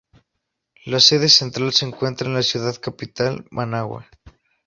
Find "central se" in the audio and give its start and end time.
1.29-1.85